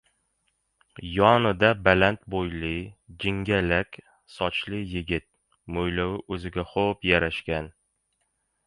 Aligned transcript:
Yonida 1.17 1.69
baland 1.87 2.23
bo‘yli, 2.35 2.71
jingalak 3.25 4.01
sochli 4.39 4.81
yigit. 4.95 5.29
Mo‘ylovi 5.79 6.27
o‘ziga 6.39 6.69
xo‘p 6.75 7.11
yarashgan. 7.13 7.73